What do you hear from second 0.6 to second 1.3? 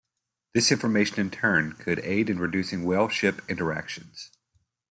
information in